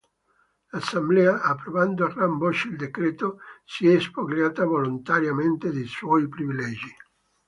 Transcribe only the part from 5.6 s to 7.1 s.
dei suoi privilegi.